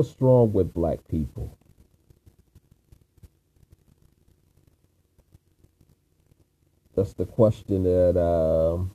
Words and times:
What's 0.00 0.18
wrong 0.18 0.54
with 0.54 0.72
black 0.72 1.06
people? 1.08 1.58
That's 6.96 7.12
the 7.12 7.26
question 7.26 7.82
that 7.82 8.18
um, 8.18 8.92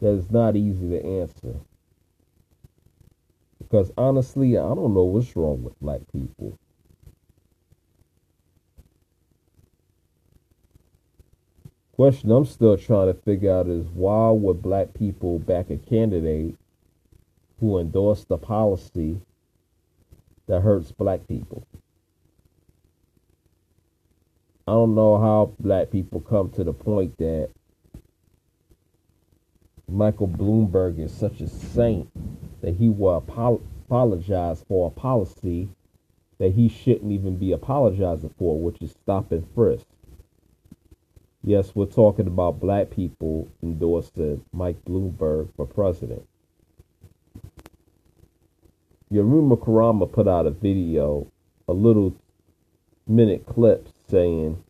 that 0.00 0.12
is 0.12 0.30
not 0.30 0.56
easy 0.56 0.88
to 0.88 1.04
answer. 1.04 1.56
Because 3.58 3.92
honestly, 3.98 4.56
I 4.56 4.62
don't 4.62 4.94
know 4.94 5.04
what's 5.04 5.36
wrong 5.36 5.62
with 5.62 5.78
black 5.78 6.00
people. 6.10 6.58
Question 11.92 12.30
I'm 12.30 12.46
still 12.46 12.78
trying 12.78 13.12
to 13.12 13.20
figure 13.20 13.52
out 13.52 13.66
is 13.66 13.88
why 13.88 14.30
would 14.30 14.62
black 14.62 14.94
people 14.94 15.38
back 15.38 15.68
a 15.68 15.76
candidate 15.76 16.56
who 17.60 17.78
endorsed 17.78 18.26
a 18.30 18.36
policy 18.36 19.20
that 20.46 20.60
hurts 20.60 20.92
black 20.92 21.26
people? 21.26 21.66
I 24.66 24.72
don't 24.72 24.94
know 24.94 25.18
how 25.18 25.52
black 25.58 25.90
people 25.90 26.20
come 26.20 26.50
to 26.50 26.64
the 26.64 26.74
point 26.74 27.16
that 27.18 27.50
Michael 29.88 30.28
Bloomberg 30.28 30.98
is 30.98 31.12
such 31.12 31.40
a 31.40 31.48
saint 31.48 32.10
that 32.60 32.74
he 32.74 32.90
will 32.90 33.16
apologize 33.16 34.62
for 34.68 34.88
a 34.88 34.90
policy 34.90 35.70
that 36.38 36.52
he 36.52 36.68
shouldn't 36.68 37.10
even 37.10 37.36
be 37.36 37.52
apologizing 37.52 38.34
for, 38.38 38.60
which 38.60 38.82
is 38.82 38.90
stop 38.90 39.32
and 39.32 39.46
frisk. 39.54 39.86
Yes, 41.42 41.74
we're 41.74 41.86
talking 41.86 42.26
about 42.26 42.60
black 42.60 42.90
people 42.90 43.48
endorsing 43.62 44.44
Mike 44.52 44.84
Bloomberg 44.84 45.48
for 45.56 45.66
president. 45.66 46.26
Yaruma 49.12 49.56
Karama 49.58 50.10
put 50.10 50.28
out 50.28 50.46
a 50.46 50.50
video, 50.50 51.26
a 51.66 51.72
little 51.72 52.14
minute 53.06 53.46
clip 53.46 53.88
saying 54.08 54.62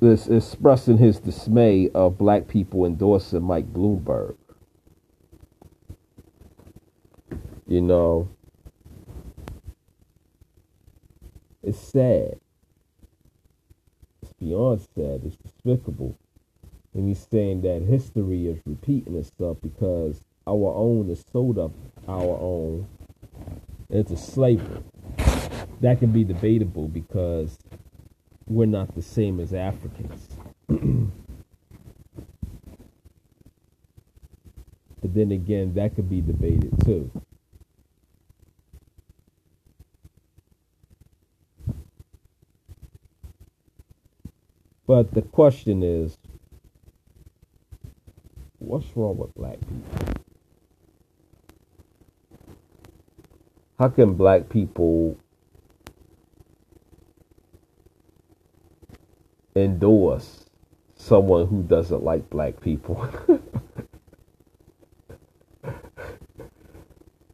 this 0.00 0.26
expressing 0.26 0.98
his 0.98 1.20
dismay 1.20 1.90
of 1.94 2.16
black 2.16 2.48
people 2.48 2.86
endorsing 2.86 3.42
Mike 3.42 3.72
Bloomberg. 3.72 4.36
You 7.68 7.82
know, 7.82 8.28
it's 11.62 11.78
sad. 11.78 12.40
It's 14.22 14.32
beyond 14.32 14.80
sad. 14.94 15.22
It's 15.24 15.36
despicable. 15.36 16.18
And 16.94 17.08
he's 17.08 17.26
saying 17.30 17.62
that 17.62 17.82
history 17.82 18.46
is 18.46 18.60
repeating 18.66 19.16
itself 19.16 19.58
because 19.62 20.20
our 20.46 20.74
own 20.74 21.08
is 21.08 21.24
sold 21.32 21.58
up 21.58 21.72
our 22.06 22.38
own 22.38 22.86
into 23.88 24.16
slavery. 24.16 24.82
That 25.80 25.98
can 26.00 26.12
be 26.12 26.24
debatable 26.24 26.88
because 26.88 27.58
we're 28.46 28.66
not 28.66 28.94
the 28.94 29.02
same 29.02 29.40
as 29.40 29.54
Africans. 29.54 30.28
but 30.68 31.10
then 35.02 35.32
again, 35.32 35.74
that 35.74 35.94
could 35.94 36.10
be 36.10 36.20
debated 36.20 36.74
too. 36.84 37.10
But 44.86 45.14
the 45.14 45.22
question 45.22 45.82
is, 45.82 46.18
what's 48.72 48.96
wrong 48.96 49.18
with 49.18 49.34
black 49.34 49.58
people? 49.60 50.24
How 53.78 53.88
can 53.88 54.14
black 54.14 54.48
people 54.48 55.18
endorse 59.54 60.46
someone 60.94 61.46
who 61.48 61.62
doesn't 61.62 62.02
like 62.02 62.30
black 62.30 62.58
people. 62.60 63.06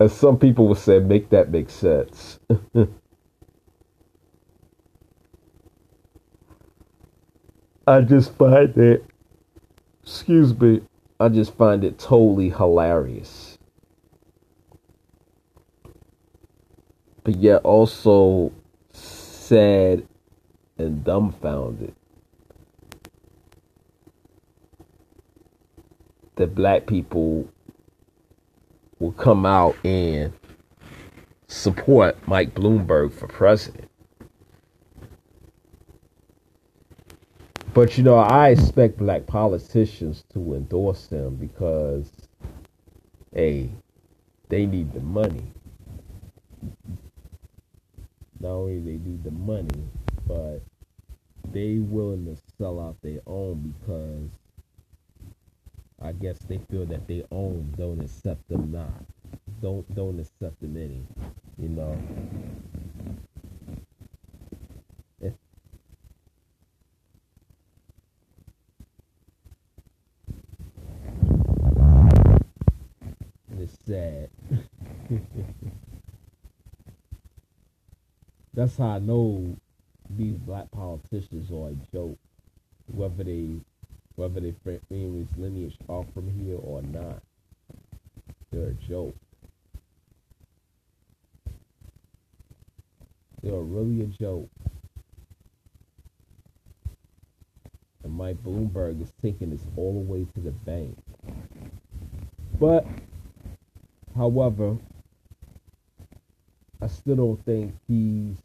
As 0.00 0.12
some 0.12 0.38
people 0.38 0.68
would 0.68 0.76
say, 0.78 0.98
make 0.98 1.30
that 1.30 1.50
make 1.50 1.70
sense. 1.70 2.38
I 7.86 8.00
just 8.02 8.34
find 8.34 8.76
it, 8.76 9.06
excuse 10.02 10.58
me, 10.58 10.82
I 11.22 11.28
just 11.28 11.54
find 11.56 11.84
it 11.84 11.98
totally 11.98 12.50
hilarious. 12.50 13.58
But 17.24 17.36
yet 17.36 17.62
also 17.62 18.52
sad 18.92 20.06
and 20.78 21.04
dumbfounded. 21.04 21.94
that 26.36 26.54
black 26.54 26.86
people 26.86 27.48
will 28.98 29.12
come 29.12 29.44
out 29.44 29.76
and 29.84 30.32
support 31.46 32.16
Mike 32.26 32.54
Bloomberg 32.54 33.12
for 33.12 33.28
president. 33.28 33.81
But 37.74 37.96
you 37.96 38.04
know, 38.04 38.16
I 38.16 38.50
expect 38.50 38.98
black 38.98 39.26
politicians 39.26 40.24
to 40.34 40.54
endorse 40.54 41.08
him 41.08 41.36
because, 41.36 42.10
hey, 43.34 43.70
they 44.50 44.66
need 44.66 44.92
the 44.92 45.00
money. 45.00 45.52
Not 48.40 48.50
only 48.50 48.78
they 48.80 48.98
need 48.98 49.24
the 49.24 49.30
money, 49.30 49.84
but 50.26 50.60
they 51.50 51.78
willing 51.78 52.26
to 52.26 52.36
sell 52.58 52.78
out 52.78 52.96
their 53.02 53.20
own 53.26 53.74
because 53.80 54.28
I 56.02 56.12
guess 56.12 56.38
they 56.40 56.58
feel 56.70 56.84
that 56.86 57.08
they 57.08 57.24
own 57.30 57.74
don't 57.78 58.00
accept 58.00 58.46
them 58.50 58.70
not. 58.70 58.92
Don't 59.62 59.94
don't 59.94 60.20
accept 60.20 60.60
them 60.60 60.76
any. 60.76 61.06
You 61.58 61.68
know. 61.70 61.98
Sad. 73.92 74.30
That's 78.54 78.76
how 78.76 78.88
I 78.88 78.98
know 78.98 79.56
these 80.08 80.36
black 80.36 80.70
politicians 80.70 81.50
are 81.50 81.68
a 81.68 81.76
joke. 81.94 82.18
Whether 82.86 83.24
they 83.24 83.60
whether 84.16 84.40
they 84.40 84.54
family's 84.88 85.28
lineage 85.36 85.76
are 85.88 86.04
from 86.14 86.30
here 86.30 86.58
or 86.58 86.82
not. 86.82 87.22
They're 88.50 88.68
a 88.68 88.74
joke. 88.74 89.16
They're 93.42 93.54
really 93.54 94.02
a 94.02 94.06
joke. 94.06 94.50
And 98.04 98.12
Mike 98.12 98.42
Bloomberg 98.42 99.00
is 99.02 99.12
taking 99.22 99.50
this 99.50 99.64
all 99.76 99.94
the 99.94 100.12
way 100.12 100.26
to 100.34 100.40
the 100.40 100.50
bank. 100.50 100.96
But, 102.60 102.86
however, 104.16 104.76
I 106.80 106.88
still 106.88 107.16
don't 107.16 107.44
think 107.44 107.74
he's 107.86 108.36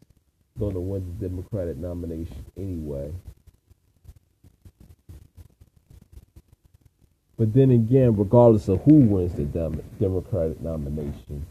going 0.58 0.74
to 0.74 0.80
win 0.80 1.16
the 1.18 1.28
Democratic 1.28 1.76
nomination 1.76 2.44
anyway. 2.56 3.12
But 7.36 7.52
then 7.52 7.70
again, 7.70 8.16
regardless 8.16 8.68
of 8.68 8.82
who 8.82 8.94
wins 8.94 9.34
the 9.34 9.44
Dem- 9.44 9.82
Democratic 10.00 10.60
nomination, 10.60 11.46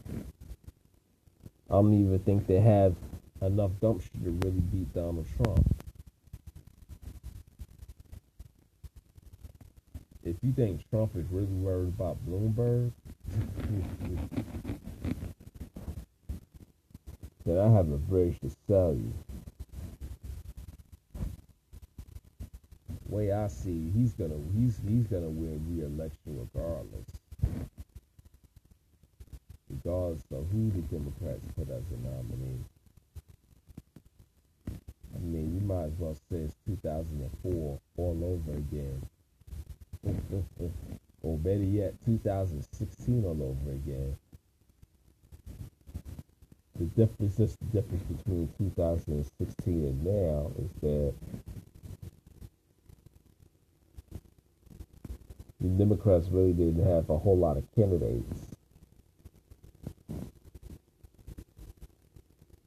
I 1.70 1.74
don't 1.74 1.94
even 1.94 2.18
think 2.20 2.46
they 2.46 2.60
have 2.60 2.94
enough 3.40 3.70
gumption 3.80 4.22
to 4.24 4.30
really 4.46 4.60
beat 4.60 4.92
Donald 4.94 5.26
Trump. 5.36 5.64
If 10.22 10.36
you 10.42 10.52
think 10.52 10.82
Trump 10.90 11.16
is 11.16 11.24
really 11.30 11.46
worried 11.46 11.88
about 11.88 12.18
Bloomberg, 12.26 12.92
then 17.44 17.58
I 17.58 17.70
have 17.70 17.90
a 17.90 17.96
bridge 17.96 18.38
to 18.40 18.50
sell 18.66 18.92
you. 18.94 19.12
way 23.08 23.32
I 23.32 23.48
see, 23.48 23.90
he's 23.94 24.12
gonna 24.12 24.36
he's 24.54 24.80
he's 24.86 25.06
gonna 25.06 25.28
win 25.28 25.60
re-election 25.66 26.38
regardless, 26.54 27.08
regardless 29.70 30.22
of 30.30 30.46
who 30.52 30.70
the 30.70 30.82
Democrats 30.82 31.44
put 31.56 31.70
as 31.70 31.82
a 31.90 31.96
nominee. 32.06 32.64
I 34.70 35.18
mean, 35.20 35.54
you 35.54 35.66
might 35.66 35.86
as 35.86 35.98
well 35.98 36.14
say 36.14 36.36
it's 36.36 36.54
2004 36.66 37.80
all 37.96 38.40
over 38.46 38.56
again. 38.56 39.02
or 41.22 41.36
better 41.38 41.64
yet, 41.64 41.94
2016 42.04 43.24
all 43.24 43.42
over 43.42 43.72
again. 43.72 44.16
The 46.78 46.84
difference, 46.84 47.36
just 47.36 47.58
the 47.58 47.80
difference 47.80 48.04
between 48.04 48.48
2016 48.58 49.74
and 49.74 50.04
now 50.04 50.52
is 50.58 50.70
that 50.80 51.14
the 55.60 55.68
Democrats 55.70 56.28
really 56.30 56.52
didn't 56.52 56.86
have 56.86 57.10
a 57.10 57.18
whole 57.18 57.36
lot 57.36 57.56
of 57.56 57.64
candidates 57.74 58.54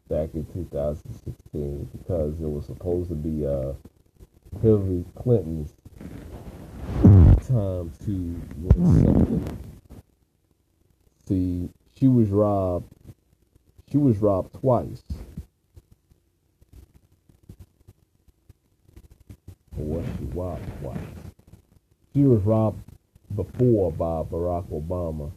back 0.09 0.33
in 0.33 0.45
2016 0.53 1.89
because 1.97 2.41
it 2.41 2.49
was 2.49 2.65
supposed 2.65 3.07
to 3.07 3.15
be 3.15 3.47
uh, 3.47 3.71
Hillary 4.61 5.05
Clinton's 5.15 5.73
time 7.51 7.91
to 8.05 8.41
win 8.57 9.03
something. 9.03 9.57
See, 11.27 11.69
she 11.97 12.07
was 12.07 12.29
robbed. 12.29 12.87
She 13.91 13.97
was 13.97 14.17
robbed 14.19 14.53
twice. 14.53 15.03
Or 19.77 20.01
she 20.01 20.25
robbed 20.33 20.79
twice? 20.81 20.97
She 22.13 22.23
was 22.23 22.41
robbed 22.43 22.81
before 23.35 23.91
by 23.91 24.23
Barack 24.23 24.69
Obama. 24.69 25.31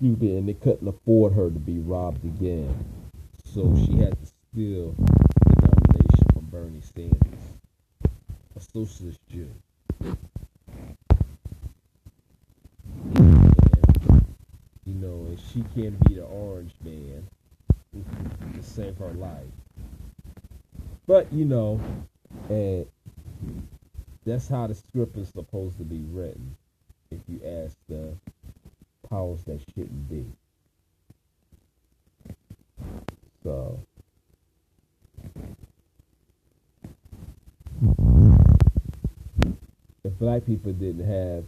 Excuse 0.00 0.38
and 0.38 0.48
they 0.48 0.54
couldn't 0.54 0.86
afford 0.86 1.32
her 1.32 1.50
to 1.50 1.58
be 1.58 1.80
robbed 1.80 2.24
again. 2.24 2.72
So 3.44 3.74
she 3.84 3.96
had 3.96 4.12
to 4.12 4.26
steal 4.26 4.94
the 4.96 5.54
nomination 5.60 6.26
from 6.32 6.44
Bernie 6.52 6.80
Sanders, 6.80 7.40
a 8.54 8.60
socialist 8.60 9.18
Jew. 9.28 9.50
you 14.84 14.94
know, 14.94 15.26
and 15.26 15.40
she 15.52 15.64
can't 15.74 15.98
be 16.06 16.14
the 16.14 16.22
orange 16.22 16.74
man 16.84 17.26
to 17.92 18.62
save 18.62 18.96
her 18.98 19.12
life. 19.14 19.50
But 21.08 21.32
you 21.32 21.44
know, 21.44 21.80
and 22.48 22.86
that's 24.24 24.46
how 24.46 24.68
the 24.68 24.76
script 24.76 25.16
is 25.16 25.30
supposed 25.30 25.76
to 25.78 25.84
be 25.84 26.04
written. 26.12 26.56
If 27.10 27.18
you 27.26 27.40
ask 27.44 27.76
the 27.88 28.14
powers 29.10 29.42
that 29.44 29.60
shouldn't 29.74 30.08
be. 30.08 30.24
So 33.42 33.80
if 40.04 40.18
black 40.18 40.44
people 40.44 40.72
didn't 40.72 41.06
have 41.06 41.44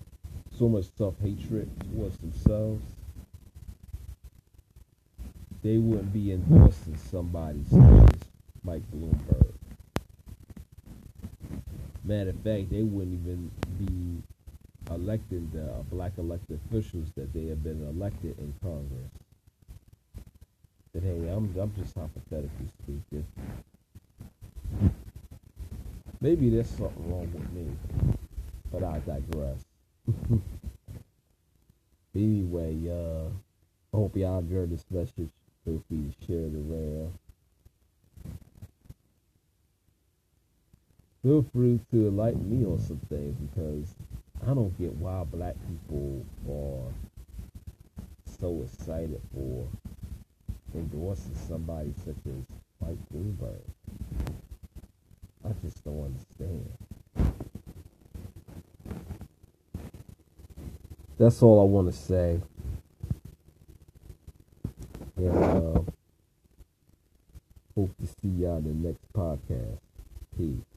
so 0.56 0.68
much 0.68 0.86
self 0.96 1.14
hatred 1.20 1.70
towards 1.92 2.16
themselves, 2.18 2.84
they 5.62 5.76
wouldn't 5.76 6.12
be 6.12 6.32
endorsing 6.32 6.96
somebody 6.96 7.62
such 7.70 7.80
as 7.80 8.20
Mike 8.64 8.82
Bloomberg. 8.90 9.52
Matter 12.04 12.30
of 12.30 12.36
fact, 12.36 12.70
they 12.70 12.82
wouldn't 12.82 13.20
even 13.20 13.50
be 13.78 14.22
electing 14.90 15.50
the 15.52 15.62
uh, 15.62 15.82
black 15.90 16.12
elected 16.18 16.60
officials 16.66 17.08
that 17.16 17.32
they 17.32 17.46
have 17.46 17.62
been 17.62 17.86
elected 17.88 18.38
in 18.38 18.52
Congress. 18.62 19.10
That 20.92 21.02
hey, 21.02 21.28
I'm 21.28 21.54
I'm 21.58 21.72
just 21.76 21.94
hypothetically 21.94 22.68
speaking. 22.82 23.26
Maybe 26.20 26.50
there's 26.50 26.68
something 26.68 27.10
wrong 27.10 27.32
with 27.32 27.52
me, 27.52 27.66
but 28.70 28.84
I 28.84 28.98
digress. 28.98 29.64
anyway, 32.14 32.76
uh, 32.90 33.28
I 33.94 33.96
hope 33.96 34.16
y'all 34.16 34.38
enjoyed 34.40 34.70
this 34.70 34.84
message. 34.90 35.30
Feel 35.64 35.82
free 35.88 36.12
to 36.20 36.26
share 36.26 36.46
it 36.46 36.54
around. 36.54 37.12
Feel 41.22 41.44
free 41.54 41.80
to 41.90 42.08
enlighten 42.08 42.48
me 42.50 42.64
on 42.66 42.78
some 42.80 43.00
things 43.08 43.36
because 43.38 43.94
I 44.46 44.54
don't 44.54 44.76
get 44.78 44.92
why 44.94 45.22
black 45.24 45.54
people 45.68 46.24
are 46.48 46.92
so 48.38 48.62
excited 48.62 49.20
for 49.34 49.66
endorsing 50.74 51.36
somebody 51.46 51.92
such 52.04 52.16
as 52.26 52.44
Mike 52.80 52.96
Bloomberg. 53.12 53.60
I 55.44 55.52
just 55.62 55.84
don't 55.84 56.04
understand. 56.04 56.70
That's 61.18 61.42
all 61.42 61.60
I 61.60 61.64
want 61.64 61.92
to 61.92 61.96
say. 61.98 62.40
And 65.16 65.44
uh, 65.44 65.80
hope 67.74 67.94
to 67.98 68.06
see 68.06 68.28
y'all 68.28 68.56
in 68.58 68.82
the 68.82 68.88
next 68.88 69.12
podcast. 69.12 69.80
Peace. 70.38 70.69